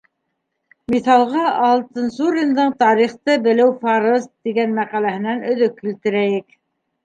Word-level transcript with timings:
Миҫалға 0.93 1.43
Алтынсуриндың 1.65 2.73
«Тарихты 2.81 3.37
белеү 3.45 3.69
фарыз» 3.85 4.27
тигән 4.31 4.77
мәҡәләһенән 4.83 5.49
өҙөк 5.55 5.81
килтерәйек. 5.87 6.61